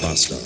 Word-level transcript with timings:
Bastard. 0.00 0.40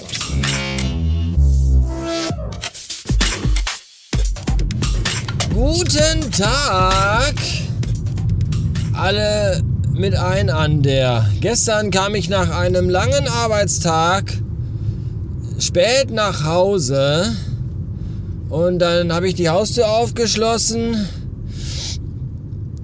Guten 5.54 6.30
Tag! 6.33 7.35
Alle 8.95 9.63
mit 9.92 10.17
ein 10.17 10.51
an 10.51 10.82
der. 10.82 11.31
Gestern 11.40 11.90
kam 11.90 12.14
ich 12.14 12.28
nach 12.28 12.51
einem 12.51 12.88
langen 12.88 13.28
Arbeitstag 13.28 14.32
spät 15.59 16.10
nach 16.10 16.45
Hause 16.45 17.36
und 18.48 18.80
dann 18.80 19.12
habe 19.12 19.28
ich 19.28 19.34
die 19.34 19.48
Haustür 19.48 19.88
aufgeschlossen 19.88 21.09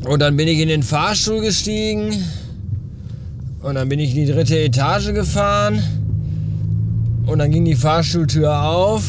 und 0.04 0.20
dann 0.20 0.36
bin 0.36 0.46
ich 0.46 0.60
in 0.60 0.68
den 0.68 0.84
Fahrstuhl 0.84 1.40
gestiegen 1.40 2.24
und 3.60 3.74
dann 3.74 3.88
bin 3.88 3.98
ich 3.98 4.16
in 4.16 4.26
die 4.26 4.32
dritte 4.32 4.58
Etage 4.58 5.12
gefahren 5.12 5.99
und 7.30 7.38
dann 7.38 7.52
ging 7.52 7.64
die 7.64 7.76
Fahrstuhltür 7.76 8.60
auf 8.62 9.04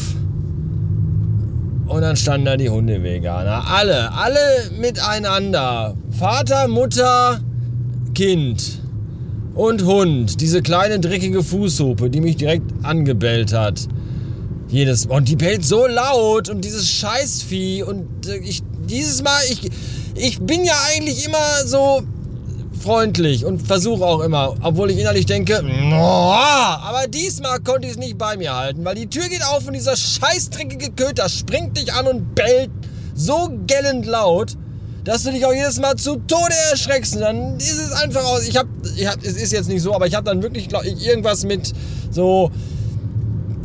und 1.88 2.02
dann 2.02 2.16
standen 2.16 2.46
da 2.46 2.56
die 2.56 2.70
Hundeveganer. 2.70 3.66
Alle, 3.68 4.12
alle 4.12 4.38
miteinander. 4.80 5.96
Vater, 6.10 6.68
Mutter, 6.68 7.40
Kind 8.14 8.80
und 9.54 9.84
Hund. 9.84 10.40
Diese 10.40 10.62
kleine 10.62 11.00
dreckige 11.00 11.42
Fußhupe, 11.42 12.10
die 12.10 12.20
mich 12.20 12.36
direkt 12.36 12.70
angebellt 12.84 13.52
hat. 13.52 13.88
Jedes 14.68 15.06
und 15.06 15.28
die 15.28 15.36
bellt 15.36 15.64
so 15.64 15.86
laut 15.86 16.48
und 16.48 16.64
dieses 16.64 16.88
Scheißvieh 16.88 17.82
und 17.82 18.26
äh, 18.26 18.36
ich 18.36 18.62
dieses 18.88 19.22
Mal 19.22 19.38
ich 19.50 19.68
ich 20.14 20.40
bin 20.40 20.64
ja 20.64 20.72
eigentlich 20.94 21.26
immer 21.26 21.66
so 21.66 22.02
freundlich 22.82 23.44
und 23.44 23.62
versuche 23.62 24.04
auch 24.04 24.20
immer, 24.20 24.54
obwohl 24.60 24.90
ich 24.90 24.98
innerlich 24.98 25.26
denke, 25.26 25.62
aber 26.82 27.06
diesmal 27.08 27.60
konnte 27.60 27.86
ich 27.86 27.94
es 27.94 27.98
nicht 27.98 28.18
bei 28.18 28.36
mir 28.36 28.54
halten, 28.54 28.84
weil 28.84 28.94
die 28.94 29.08
Tür 29.08 29.28
geht 29.28 29.44
auf 29.44 29.66
und 29.66 29.74
dieser 29.74 29.96
scheißdreckige 29.96 30.90
Köter 30.92 31.28
springt 31.28 31.76
dich 31.76 31.92
an 31.92 32.06
und 32.06 32.34
bellt 32.34 32.70
so 33.14 33.50
gellend 33.66 34.06
laut, 34.06 34.56
dass 35.04 35.22
du 35.22 35.32
dich 35.32 35.44
auch 35.46 35.52
jedes 35.52 35.80
Mal 35.80 35.96
zu 35.96 36.16
Tode 36.16 36.54
erschreckst. 36.70 37.16
Und 37.16 37.22
dann 37.22 37.56
ist 37.56 37.78
es 37.78 37.92
einfach 37.92 38.24
aus. 38.24 38.46
Ich 38.46 38.56
hab, 38.56 38.66
ich 38.96 39.06
hab, 39.06 39.22
es 39.22 39.36
ist 39.36 39.52
jetzt 39.52 39.68
nicht 39.68 39.82
so, 39.82 39.94
aber 39.94 40.06
ich 40.06 40.14
habe 40.14 40.24
dann 40.24 40.42
wirklich 40.42 40.68
glaub, 40.68 40.84
ich, 40.84 41.06
irgendwas 41.06 41.44
mit 41.44 41.72
so, 42.10 42.50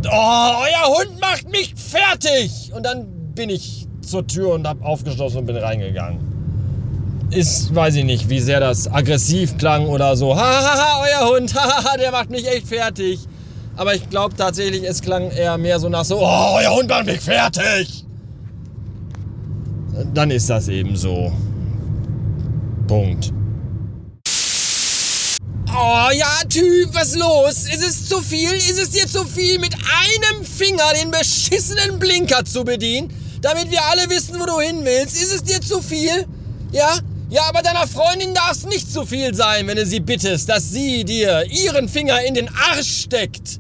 oh, 0.06 0.10
euer 0.10 0.98
Hund 0.98 1.20
macht 1.20 1.50
mich 1.52 1.74
fertig. 1.76 2.72
Und 2.76 2.86
dann 2.86 3.34
bin 3.36 3.50
ich 3.50 3.88
zur 4.02 4.26
Tür 4.26 4.54
und 4.54 4.68
habe 4.68 4.84
aufgeschlossen 4.84 5.40
und 5.40 5.46
bin 5.46 5.58
reingegangen 5.58 6.37
ist, 7.32 7.74
weiß 7.74 7.96
ich 7.96 8.06
nicht, 8.06 8.30
wie 8.30 8.40
sehr 8.40 8.60
das 8.60 8.92
aggressiv 8.92 9.58
klang 9.58 9.88
oder 9.88 10.16
so. 10.16 10.36
Hahaha, 10.36 11.02
euer 11.02 11.30
Hund, 11.30 11.54
hahaha, 11.56 11.98
der 11.98 12.12
macht 12.12 12.30
mich 12.30 12.48
echt 12.48 12.68
fertig. 12.68 13.20
Aber 13.76 13.94
ich 13.94 14.10
glaube 14.10 14.36
tatsächlich, 14.36 14.84
es 14.84 15.02
klang 15.02 15.30
eher 15.30 15.58
mehr 15.58 15.80
so 15.80 15.90
nach 15.90 16.06
so, 16.06 16.20
oh, 16.20 16.56
euer 16.56 16.76
Hund 16.76 16.90
macht 16.90 17.06
mich 17.06 17.22
fertig. 17.22 18.06
Dann 20.14 20.32
ist 20.32 20.50
das 20.50 20.68
eben 20.68 20.96
so. 20.96 21.32
Punkt. 22.88 23.34
Oh 25.70 26.10
ja, 26.12 26.40
Typ, 26.50 26.90
was 26.94 27.16
los? 27.16 27.66
Ist 27.66 27.84
es 27.84 28.08
zu 28.08 28.22
viel? 28.22 28.52
Ist 28.54 28.80
es 28.80 28.90
dir 28.90 29.06
zu 29.08 29.26
viel, 29.26 29.60
mit 29.60 29.74
einem 29.76 30.44
Finger 30.44 30.94
den 31.00 31.12
beschissenen 31.12 32.00
Blinker 32.00 32.46
zu 32.46 32.64
bedienen? 32.64 33.14
Damit 33.42 33.70
wir 33.70 33.84
alle 33.92 34.10
wissen, 34.10 34.40
wo 34.40 34.46
du 34.46 34.60
hin 34.60 34.80
willst. 34.84 35.22
Ist 35.22 35.36
es 35.36 35.44
dir 35.44 35.62
zu 35.62 35.82
viel? 35.82 36.26
Ja? 36.72 36.98
Ja, 37.30 37.42
aber 37.50 37.62
deiner 37.62 37.86
Freundin 37.88 38.34
darf 38.34 38.52
es 38.52 38.66
nicht 38.66 38.90
zu 38.90 39.06
viel 39.06 39.36
sein, 39.36 39.68
wenn 39.68 39.76
du 39.76 39.86
sie 39.86 40.00
bittest, 40.00 40.48
dass 40.48 40.72
sie 40.72 41.04
dir 41.04 41.44
ihren 41.50 41.90
Finger 41.90 42.24
in 42.26 42.36
den 42.36 42.48
Arsch 42.48 43.04
steckt, 43.04 43.60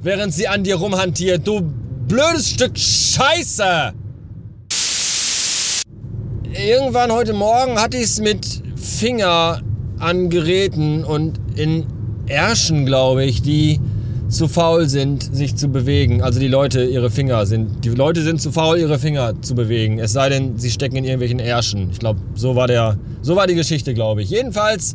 während 0.00 0.32
sie 0.32 0.48
an 0.48 0.64
dir 0.64 0.76
rumhantiert. 0.76 1.46
Du 1.46 1.60
blödes 2.08 2.48
Stück 2.48 2.78
Scheiße! 2.78 3.92
Irgendwann 6.54 7.12
heute 7.12 7.34
Morgen 7.34 7.78
hatte 7.78 7.98
ich 7.98 8.04
es 8.04 8.20
mit 8.20 8.46
Finger 8.76 9.60
an 9.98 10.30
Geräten 10.30 11.04
und 11.04 11.38
in 11.56 11.86
Ärschen, 12.26 12.86
glaube 12.86 13.26
ich, 13.26 13.42
die 13.42 13.80
zu 14.34 14.48
faul 14.48 14.88
sind, 14.88 15.34
sich 15.34 15.56
zu 15.56 15.68
bewegen. 15.68 16.22
Also 16.22 16.40
die 16.40 16.48
Leute, 16.48 16.84
ihre 16.84 17.10
Finger 17.10 17.46
sind. 17.46 17.84
Die 17.84 17.90
Leute 17.90 18.22
sind 18.22 18.40
zu 18.40 18.52
faul, 18.52 18.78
ihre 18.78 18.98
Finger 18.98 19.40
zu 19.40 19.54
bewegen. 19.54 19.98
Es 19.98 20.12
sei 20.12 20.28
denn, 20.28 20.58
sie 20.58 20.70
stecken 20.70 20.96
in 20.96 21.04
irgendwelchen 21.04 21.38
Ärschen. 21.38 21.90
Ich 21.92 21.98
glaube, 21.98 22.20
so 22.34 22.56
war 22.56 22.66
der, 22.66 22.98
so 23.22 23.36
war 23.36 23.46
die 23.46 23.54
Geschichte, 23.54 23.94
glaube 23.94 24.22
ich. 24.22 24.30
Jedenfalls 24.30 24.94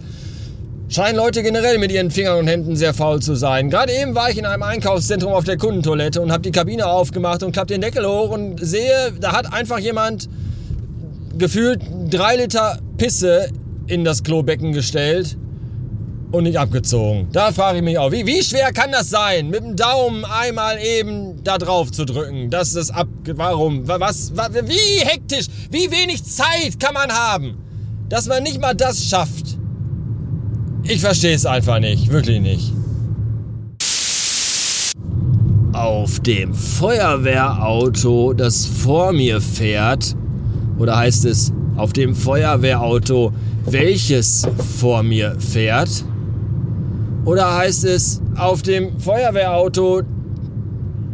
scheinen 0.90 1.18
Leute 1.18 1.44
generell 1.44 1.78
mit 1.78 1.92
ihren 1.92 2.12
Fingern 2.12 2.40
und 2.40 2.48
Händen 2.48 2.76
sehr 2.76 2.94
faul 2.94 3.22
zu 3.22 3.36
sein. 3.36 3.70
Gerade 3.70 3.94
eben 3.94 4.16
war 4.16 4.30
ich 4.30 4.38
in 4.38 4.46
einem 4.46 4.64
Einkaufszentrum 4.64 5.32
auf 5.32 5.46
der 5.46 5.58
Kundentoilette 5.58 6.22
und 6.22 6.32
habe 6.32 6.42
die 6.42 6.52
Kabine 6.52 6.88
aufgemacht 6.88 7.44
und 7.44 7.52
klapp 7.52 7.68
den 7.68 7.82
Deckel 7.82 8.06
hoch 8.06 8.32
und 8.32 8.60
sehe, 8.60 9.14
da 9.20 9.32
hat 9.32 9.54
einfach 9.54 9.80
jemand 9.80 10.28
gefühlt 11.38 11.82
drei 12.10 12.36
Liter 12.36 12.80
Pisse 12.98 13.48
in 13.88 14.04
das 14.04 14.24
Klobecken 14.24 14.74
gestellt 14.74 15.38
und 16.32 16.44
nicht 16.44 16.60
abgezogen. 16.60 17.28
Da 17.32 17.52
frage 17.52 17.80
ich 17.80 17.84
mich 17.84 17.98
auch, 17.98 18.12
wie, 18.12 18.26
wie 18.26 18.44
schwer 18.44 18.72
kann 18.72 18.92
das 18.92 19.10
sein, 19.10 19.50
mit 19.50 19.64
dem 19.64 19.76
Daumen 19.76 20.26
einmal 20.26 20.78
eben 20.80 21.44
da 21.44 21.58
drauf 21.58 21.92
zu 21.92 22.06
drücken, 22.06 22.50
dass 22.50 22.74
das 22.74 22.92
ab... 22.92 23.08
Warum? 23.34 23.88
Was, 23.88 24.36
was? 24.36 24.52
Wie 24.54 25.06
hektisch? 25.06 25.48
Wie 25.72 25.90
wenig 25.92 26.24
Zeit 26.24 26.80
kann 26.80 26.94
man 26.94 27.12
haben, 27.12 27.58
dass 28.10 28.28
man 28.28 28.44
nicht 28.44 28.62
mal 28.62 28.76
das 28.76 29.04
schafft? 29.04 29.58
Ich 30.84 31.02
verstehe 31.02 31.36
es 31.36 31.46
einfach 31.46 31.80
nicht, 31.80 32.12
wirklich 32.12 32.40
nicht. 32.40 32.74
Auf 35.74 36.20
dem 36.20 36.54
Feuerwehrauto, 36.54 38.34
das 38.34 38.66
vor 38.66 39.14
mir 39.14 39.40
fährt, 39.40 40.16
oder 40.78 40.98
heißt 40.98 41.26
es 41.26 41.54
auf 41.76 41.94
dem 41.94 42.16
Feuerwehrauto, 42.16 43.34
welches 43.66 44.48
vor 44.80 45.04
mir 45.04 45.36
fährt, 45.40 46.04
oder 47.26 47.58
heißt 47.58 47.86
es 47.86 48.22
auf 48.38 48.62
dem 48.62 49.00
Feuerwehrauto, 49.00 50.02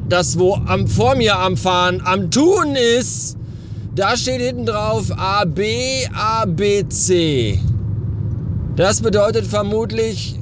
das 0.07 0.37
wo 0.37 0.55
am, 0.55 0.87
vor 0.87 1.15
mir 1.15 1.37
am 1.37 1.57
Fahren 1.57 2.01
am 2.05 2.29
Tun 2.29 2.75
ist, 2.75 3.37
da 3.95 4.15
steht 4.17 4.41
hinten 4.41 4.65
drauf 4.65 5.11
AB, 5.17 5.59
ABC. 6.13 7.59
Das 8.75 9.01
bedeutet 9.01 9.47
vermutlich 9.47 10.37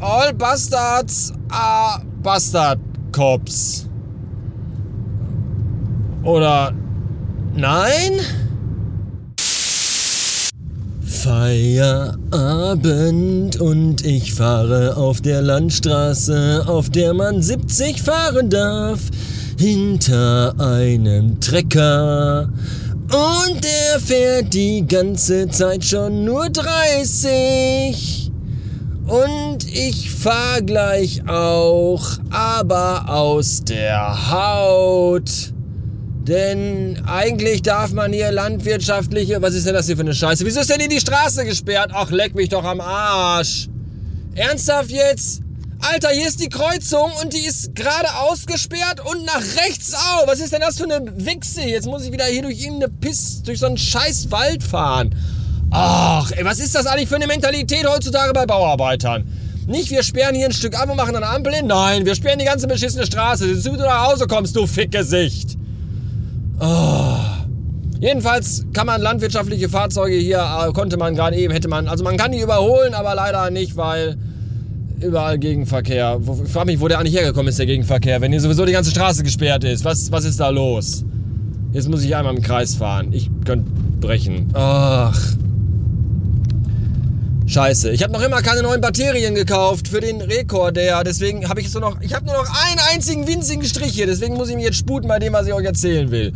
All 0.00 0.34
Bastards 0.34 1.32
are 1.48 2.02
Bastard 2.22 2.78
Cops. 3.12 3.88
Oder 6.22 6.72
nein? 7.54 8.20
Feierabend 11.26 12.70
und 13.60 14.06
ich 14.06 14.32
fahre 14.32 14.96
auf 14.96 15.20
der 15.20 15.42
Landstraße, 15.42 16.62
auf 16.68 16.88
der 16.88 17.14
man 17.14 17.42
70 17.42 18.00
fahren 18.00 18.48
darf, 18.48 19.00
hinter 19.58 20.54
einem 20.60 21.40
Trecker. 21.40 22.48
Und 23.10 23.64
der 23.64 23.98
fährt 23.98 24.54
die 24.54 24.86
ganze 24.86 25.48
Zeit 25.48 25.84
schon 25.84 26.24
nur 26.24 26.48
30. 26.48 28.30
Und 29.08 29.66
ich 29.66 30.12
fahr 30.12 30.62
gleich 30.62 31.28
auch, 31.28 32.06
aber 32.30 33.08
aus 33.08 33.64
der 33.64 34.30
Haut. 34.30 35.55
Denn 36.26 37.04
eigentlich 37.06 37.62
darf 37.62 37.92
man 37.92 38.12
hier 38.12 38.32
landwirtschaftliche. 38.32 39.40
Was 39.42 39.54
ist 39.54 39.64
denn 39.64 39.74
das 39.74 39.86
hier 39.86 39.96
für 39.96 40.02
eine 40.02 40.14
Scheiße? 40.14 40.44
Wieso 40.44 40.60
ist 40.60 40.70
denn 40.70 40.80
hier 40.80 40.88
die 40.88 40.98
Straße 40.98 41.44
gesperrt? 41.44 41.92
Ach, 41.94 42.10
leck 42.10 42.34
mich 42.34 42.48
doch 42.48 42.64
am 42.64 42.80
Arsch. 42.80 43.68
Ernsthaft 44.34 44.90
jetzt? 44.90 45.42
Alter, 45.78 46.08
hier 46.08 46.26
ist 46.26 46.40
die 46.40 46.48
Kreuzung 46.48 47.12
und 47.22 47.32
die 47.32 47.46
ist 47.46 47.76
gerade 47.76 48.08
ausgesperrt 48.28 49.00
und 49.08 49.24
nach 49.24 49.42
rechts 49.64 49.94
auch. 49.94 50.26
Was 50.26 50.40
ist 50.40 50.52
denn 50.52 50.62
das 50.62 50.78
für 50.78 50.84
eine 50.84 51.00
Wichse? 51.24 51.62
Jetzt 51.62 51.86
muss 51.86 52.04
ich 52.04 52.10
wieder 52.10 52.24
hier 52.24 52.42
durch 52.42 52.60
irgendeine 52.60 52.92
Piss, 52.92 53.42
durch 53.44 53.60
so 53.60 53.66
einen 53.66 53.78
scheiß 53.78 54.32
Wald 54.32 54.64
fahren. 54.64 55.14
Ach, 55.70 56.32
ey, 56.32 56.44
was 56.44 56.58
ist 56.58 56.74
das 56.74 56.86
eigentlich 56.86 57.08
für 57.08 57.16
eine 57.16 57.28
Mentalität 57.28 57.86
heutzutage 57.86 58.32
bei 58.32 58.46
Bauarbeitern? 58.46 59.24
Nicht, 59.68 59.90
wir 59.90 60.02
sperren 60.02 60.34
hier 60.34 60.46
ein 60.46 60.52
Stück 60.52 60.76
ab 60.76 60.90
und 60.90 60.96
machen 60.96 61.14
eine 61.14 61.26
Ampel 61.26 61.54
hin. 61.54 61.68
Nein, 61.68 62.04
wir 62.04 62.16
sperren 62.16 62.40
die 62.40 62.44
ganze 62.44 62.66
beschissene 62.66 63.06
Straße. 63.06 63.46
Bis 63.46 63.62
du 63.62 63.76
nach 63.76 64.08
Hause 64.08 64.26
kommst, 64.26 64.56
du 64.56 64.66
Fickgesicht. 64.66 65.56
Oh. 66.60 67.18
Jedenfalls 68.00 68.66
kann 68.72 68.86
man 68.86 69.00
landwirtschaftliche 69.00 69.68
Fahrzeuge 69.68 70.16
hier, 70.16 70.38
äh, 70.38 70.72
konnte 70.72 70.96
man 70.96 71.14
gerade 71.14 71.36
eben, 71.36 71.52
hätte 71.52 71.68
man, 71.68 71.88
also 71.88 72.04
man 72.04 72.16
kann 72.16 72.32
die 72.32 72.40
überholen, 72.40 72.94
aber 72.94 73.14
leider 73.14 73.50
nicht, 73.50 73.76
weil 73.76 74.16
überall 75.00 75.38
Gegenverkehr. 75.38 76.20
Ich 76.44 76.52
frage 76.52 76.66
mich, 76.66 76.80
wo 76.80 76.88
der 76.88 76.98
eigentlich 76.98 77.14
hergekommen 77.14 77.48
ist, 77.48 77.58
der 77.58 77.66
Gegenverkehr, 77.66 78.20
wenn 78.20 78.32
hier 78.32 78.40
sowieso 78.40 78.64
die 78.64 78.72
ganze 78.72 78.90
Straße 78.90 79.22
gesperrt 79.22 79.64
ist. 79.64 79.84
Was, 79.84 80.10
was 80.12 80.24
ist 80.24 80.40
da 80.40 80.50
los? 80.50 81.04
Jetzt 81.72 81.88
muss 81.88 82.02
ich 82.04 82.14
einmal 82.14 82.34
im 82.34 82.42
Kreis 82.42 82.74
fahren. 82.74 83.12
Ich 83.12 83.30
könnte 83.44 83.70
brechen. 84.00 84.48
Ach. 84.54 85.18
Scheiße. 87.56 87.90
Ich 87.90 88.02
habe 88.02 88.12
noch 88.12 88.20
immer 88.20 88.42
keine 88.42 88.62
neuen 88.62 88.82
Batterien 88.82 89.34
gekauft 89.34 89.88
für 89.88 90.00
den 90.00 90.20
Rekorder. 90.20 91.02
Deswegen 91.04 91.48
habe 91.48 91.62
ich 91.62 91.70
so 91.70 91.78
noch. 91.78 91.98
Ich 92.02 92.12
habe 92.12 92.26
nur 92.26 92.34
noch 92.34 92.66
einen 92.66 92.78
einzigen 92.92 93.26
winzigen 93.26 93.64
Strich 93.64 93.94
hier. 93.94 94.04
Deswegen 94.04 94.34
muss 94.34 94.50
ich 94.50 94.56
mich 94.56 94.66
jetzt 94.66 94.76
sputen 94.76 95.08
bei 95.08 95.18
dem, 95.18 95.32
was 95.32 95.46
ich 95.46 95.54
euch 95.54 95.64
erzählen 95.64 96.10
will. 96.10 96.34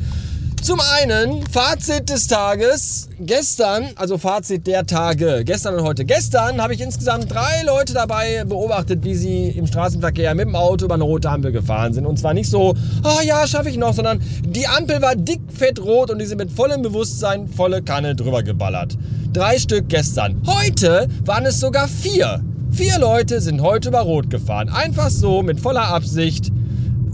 Zum 0.62 0.79
einen, 0.79 1.43
Fazit 1.47 2.11
des 2.11 2.27
Tages. 2.27 3.09
Gestern, 3.19 3.89
also 3.97 4.19
Fazit 4.19 4.67
der 4.67 4.85
Tage, 4.85 5.43
gestern 5.45 5.75
und 5.77 5.85
heute. 5.85 6.05
Gestern 6.05 6.61
habe 6.61 6.75
ich 6.75 6.83
insgesamt 6.83 7.33
drei 7.33 7.62
Leute 7.65 7.95
dabei 7.95 8.45
beobachtet, 8.45 9.03
wie 9.03 9.15
sie 9.15 9.49
im 9.49 9.67
Straßenverkehr 9.67 10.35
mit 10.35 10.47
dem 10.47 10.55
Auto 10.55 10.85
über 10.85 10.95
eine 10.95 11.05
rote 11.05 11.31
Ampel 11.31 11.51
gefahren 11.51 11.95
sind. 11.95 12.05
Und 12.05 12.19
zwar 12.19 12.35
nicht 12.35 12.51
so, 12.51 12.75
ah 13.03 13.17
oh 13.19 13.23
ja, 13.25 13.47
schaffe 13.47 13.71
ich 13.71 13.79
noch, 13.79 13.95
sondern 13.95 14.21
die 14.45 14.67
Ampel 14.67 15.01
war 15.01 15.17
dick, 15.17 15.41
fett 15.51 15.81
rot 15.81 16.11
und 16.11 16.19
die 16.19 16.27
sind 16.27 16.39
mit 16.39 16.53
vollem 16.53 16.83
Bewusstsein 16.83 17.49
volle 17.49 17.81
Kanne 17.81 18.15
drüber 18.15 18.43
geballert. 18.43 18.99
Drei 19.33 19.59
Stück 19.59 19.89
gestern. 19.89 20.43
Heute 20.47 21.09
waren 21.25 21.47
es 21.47 21.59
sogar 21.59 21.89
vier. 21.89 22.43
Vier 22.71 22.99
Leute 22.99 23.41
sind 23.41 23.63
heute 23.63 23.89
über 23.89 24.01
Rot 24.01 24.29
gefahren. 24.29 24.69
Einfach 24.69 25.09
so, 25.09 25.43
mit 25.43 25.59
voller 25.59 25.89
Absicht 25.89 26.53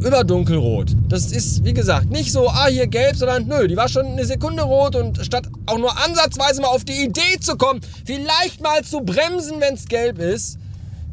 über 0.00 0.24
dunkelrot. 0.24 0.94
Das 1.08 1.32
ist, 1.32 1.64
wie 1.64 1.72
gesagt, 1.72 2.10
nicht 2.10 2.32
so, 2.32 2.48
ah, 2.48 2.66
hier 2.68 2.86
gelb, 2.86 3.16
sondern 3.16 3.46
nö, 3.46 3.66
die 3.66 3.76
war 3.76 3.88
schon 3.88 4.06
eine 4.06 4.24
Sekunde 4.24 4.62
rot 4.62 4.94
und 4.96 5.24
statt 5.24 5.48
auch 5.66 5.78
nur 5.78 5.96
ansatzweise 6.04 6.60
mal 6.60 6.68
auf 6.68 6.84
die 6.84 7.04
Idee 7.04 7.40
zu 7.40 7.56
kommen, 7.56 7.80
vielleicht 8.04 8.62
mal 8.62 8.82
zu 8.82 9.00
bremsen, 9.00 9.60
wenn 9.60 9.74
es 9.74 9.86
gelb 9.86 10.18
ist, 10.18 10.58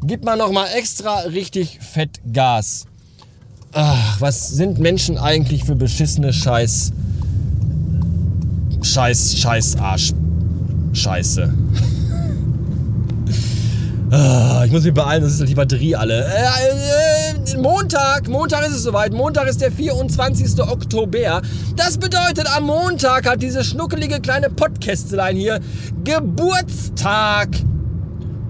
gibt 0.02 0.24
man 0.24 0.38
nochmal 0.38 0.68
extra 0.76 1.20
richtig 1.20 1.78
fett 1.80 2.20
Gas. 2.32 2.86
Ach, 3.72 4.20
was 4.20 4.50
sind 4.50 4.78
Menschen 4.78 5.18
eigentlich 5.18 5.64
für 5.64 5.74
beschissene 5.74 6.32
Scheiß. 6.32 6.92
Scheiß, 8.82 9.38
Scheiß, 9.38 9.76
Arsch. 9.76 10.12
Scheiße. 10.92 11.52
Ah, 14.10 14.62
ich 14.64 14.70
muss 14.70 14.84
mich 14.84 14.94
beeilen, 14.94 15.24
das 15.24 15.40
ist 15.40 15.48
die 15.48 15.56
Batterie 15.56 15.96
alle. 15.96 16.24
Äh, 16.24 16.28
äh, 16.28 17.13
Montag, 17.56 18.28
Montag 18.28 18.66
ist 18.66 18.74
es 18.74 18.82
soweit. 18.82 19.12
Montag 19.12 19.48
ist 19.48 19.60
der 19.60 19.70
24. 19.70 20.60
Oktober. 20.60 21.42
Das 21.76 21.98
bedeutet, 21.98 22.46
am 22.56 22.64
Montag 22.64 23.28
hat 23.28 23.42
diese 23.42 23.64
schnuckelige 23.64 24.20
kleine 24.20 24.50
Podcastlein 24.50 25.36
hier 25.36 25.60
Geburtstag. 26.04 27.48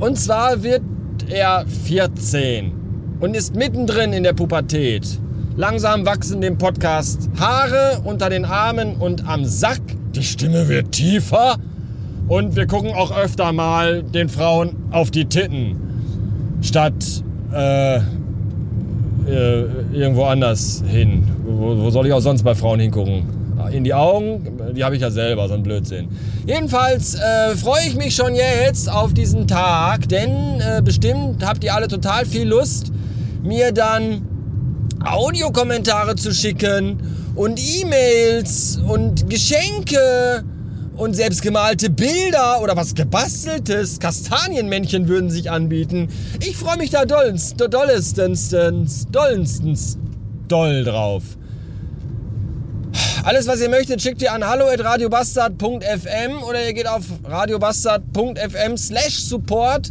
Und 0.01 0.19
zwar 0.19 0.63
wird 0.63 0.83
er 1.29 1.65
14 1.85 2.73
und 3.21 3.35
ist 3.35 3.55
mittendrin 3.55 4.13
in 4.13 4.23
der 4.23 4.33
Pubertät. 4.33 5.21
Langsam 5.57 6.05
wachsen 6.05 6.41
dem 6.41 6.59
Podcast 6.59 7.29
Haare 7.39 8.01
unter 8.05 8.29
den 8.29 8.45
Armen 8.45 8.97
und 8.97 9.27
am 9.29 9.45
Sack. 9.45 9.81
Die 10.15 10.23
Stimme 10.23 10.69
wird 10.69 10.93
tiefer. 10.93 11.57
Und 12.27 12.57
wir 12.57 12.67
gucken 12.67 12.93
auch 12.93 13.17
öfter 13.17 13.53
mal 13.53 14.03
den 14.03 14.29
Frauen 14.29 14.77
auf 14.91 15.11
die 15.11 15.27
Titten, 15.27 15.77
statt 16.63 17.23
äh, 17.53 18.01
äh, 19.27 19.65
irgendwo 19.93 20.25
anders 20.25 20.83
hin. 20.87 21.27
Wo, 21.47 21.77
wo, 21.79 21.91
soll 21.91 22.07
ich 22.07 22.13
auch 22.13 22.21
sonst 22.21 22.43
bei 22.43 22.55
Frauen 22.55 22.81
hingucken? 22.81 23.45
In 23.73 23.85
die 23.85 23.95
Augen, 23.95 24.45
die 24.77 24.85
habe 24.85 24.95
ich 24.95 25.03
ja 25.03 25.11
selber, 25.11 25.49
so 25.49 25.55
ein 25.55 25.63
Blödsinn. 25.63 26.09
Jedenfalls 26.47 27.15
äh, 27.15 27.57
freue 27.57 27.87
ich 27.87 27.97
mich 27.97 28.15
schon 28.15 28.35
jetzt 28.35 28.91
auf 28.91 29.15
diesen 29.15 29.47
Tag, 29.47 30.09
denn 30.09 30.61
äh, 30.61 30.83
bestimmt 30.83 31.45
habt 31.45 31.65
ihr 31.65 31.75
alle 31.75 31.89
total 31.89 32.27
viel 32.27 32.47
Lust, 32.47 32.93
mir 33.43 33.73
dann 33.73 34.23
Audiokommentare 35.05 36.17
zu 36.17 36.33
schicken 36.33 36.99
und 37.35 37.59
E-Mails 37.59 38.81
und 38.87 39.29
Geschenke 39.31 40.45
und 40.97 41.15
selbstgemalte 41.15 41.91
Bilder 41.91 42.61
oder 42.63 42.77
was 42.77 42.95
gebasteltes. 42.95 43.99
Kastanienmännchen 43.99 45.09
würden 45.09 45.31
sich 45.31 45.51
anbieten. 45.51 46.09
Ich 46.41 46.57
freue 46.57 46.77
mich 46.77 46.91
da 46.91 47.05
dollens, 47.05 47.55
dollestens, 47.55 48.51
dollstens, 49.11 49.99
doll 50.49 50.85
drauf. 50.85 51.23
Alles, 53.25 53.47
was 53.47 53.61
ihr 53.61 53.71
möchtet, 53.71 54.03
schickt 54.03 54.21
ihr 54.23 54.33
an 54.33 54.47
hallo.radiobastard.fm 54.47 56.43
oder 56.47 56.65
ihr 56.67 56.75
geht 56.75 56.87
auf 56.87 57.05
radiobastard.fm 57.25 58.77
slash 58.77 59.19
support. 59.19 59.91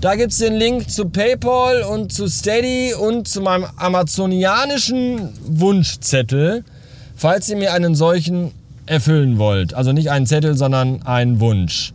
Da 0.00 0.16
gibt 0.16 0.32
es 0.32 0.38
den 0.38 0.54
Link 0.54 0.90
zu 0.90 1.08
PayPal 1.08 1.82
und 1.82 2.12
zu 2.12 2.26
Steady 2.28 2.92
und 2.92 3.28
zu 3.28 3.40
meinem 3.40 3.66
amazonianischen 3.76 5.30
Wunschzettel, 5.46 6.64
falls 7.14 7.48
ihr 7.48 7.56
mir 7.56 7.72
einen 7.72 7.94
solchen 7.94 8.50
erfüllen 8.86 9.38
wollt. 9.38 9.74
Also 9.74 9.92
nicht 9.92 10.10
einen 10.10 10.26
Zettel, 10.26 10.56
sondern 10.56 11.02
einen 11.02 11.40
Wunsch. 11.40 11.92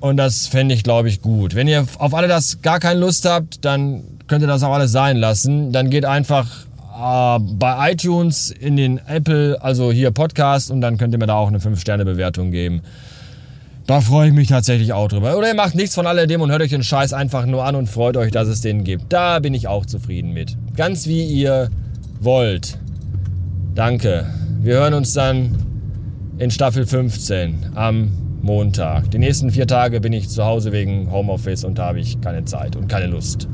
Und 0.00 0.16
das 0.16 0.46
fände 0.46 0.74
ich, 0.74 0.82
glaube 0.82 1.08
ich, 1.08 1.20
gut. 1.20 1.54
Wenn 1.54 1.68
ihr 1.68 1.86
auf 1.98 2.14
alle 2.14 2.28
das 2.28 2.62
gar 2.62 2.80
keine 2.80 3.00
Lust 3.00 3.28
habt, 3.28 3.64
dann 3.64 4.02
könnt 4.28 4.42
ihr 4.42 4.48
das 4.48 4.62
auch 4.62 4.72
alles 4.72 4.92
sein 4.92 5.16
lassen. 5.18 5.72
Dann 5.72 5.90
geht 5.90 6.04
einfach 6.04 6.46
äh, 7.00 7.38
bei 7.38 7.92
iTunes 7.92 8.50
in 8.50 8.76
den 8.76 8.98
Apple, 9.06 9.58
also 9.60 9.92
hier 9.92 10.10
Podcast, 10.10 10.70
und 10.70 10.80
dann 10.80 10.96
könnt 10.96 11.12
ihr 11.12 11.18
mir 11.18 11.26
da 11.26 11.34
auch 11.34 11.48
eine 11.48 11.58
5-Sterne-Bewertung 11.58 12.50
geben. 12.50 12.80
Da 13.86 14.00
freue 14.00 14.28
ich 14.28 14.34
mich 14.34 14.48
tatsächlich 14.48 14.92
auch 14.92 15.08
drüber. 15.08 15.36
Oder 15.36 15.48
ihr 15.48 15.54
macht 15.54 15.74
nichts 15.74 15.94
von 15.96 16.06
alledem 16.06 16.40
und 16.40 16.50
hört 16.50 16.62
euch 16.62 16.70
den 16.70 16.84
Scheiß 16.84 17.12
einfach 17.12 17.44
nur 17.44 17.64
an 17.64 17.74
und 17.74 17.88
freut 17.88 18.16
euch, 18.16 18.30
dass 18.30 18.46
es 18.46 18.60
den 18.60 18.84
gibt. 18.84 19.12
Da 19.12 19.40
bin 19.40 19.52
ich 19.52 19.66
auch 19.66 19.84
zufrieden 19.84 20.32
mit. 20.32 20.56
Ganz 20.76 21.06
wie 21.06 21.24
ihr 21.24 21.70
wollt. 22.20 22.78
Danke. 23.74 24.26
Wir 24.62 24.74
hören 24.74 24.92
uns 24.92 25.14
dann 25.14 25.56
in 26.36 26.50
Staffel 26.50 26.86
15 26.86 27.72
am 27.76 28.12
Montag. 28.42 29.10
Die 29.10 29.18
nächsten 29.18 29.50
vier 29.50 29.66
Tage 29.66 30.02
bin 30.02 30.12
ich 30.12 30.28
zu 30.28 30.44
Hause 30.44 30.70
wegen 30.70 31.10
Homeoffice 31.10 31.64
und 31.64 31.78
da 31.78 31.86
habe 31.86 32.00
ich 32.00 32.20
keine 32.20 32.44
Zeit 32.44 32.76
und 32.76 32.86
keine 32.86 33.06
Lust. 33.06 33.48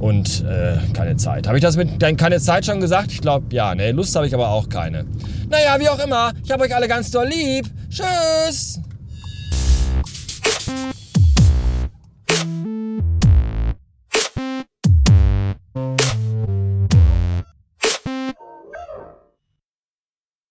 Und 0.00 0.42
äh, 0.48 0.78
keine 0.94 1.16
Zeit. 1.16 1.46
Habe 1.46 1.58
ich 1.58 1.62
das 1.62 1.76
mit 1.76 2.00
keine 2.16 2.40
Zeit 2.40 2.64
schon 2.64 2.80
gesagt? 2.80 3.12
Ich 3.12 3.20
glaube, 3.20 3.54
ja. 3.54 3.74
Ne, 3.74 3.92
Lust 3.92 4.16
habe 4.16 4.26
ich 4.26 4.32
aber 4.32 4.48
auch 4.48 4.70
keine. 4.70 5.04
Naja, 5.50 5.76
wie 5.78 5.90
auch 5.90 6.02
immer. 6.02 6.32
Ich 6.42 6.50
habe 6.50 6.64
euch 6.64 6.74
alle 6.74 6.88
ganz 6.88 7.10
doll 7.10 7.28
lieb. 7.28 7.66
Tschüss. 7.90 8.80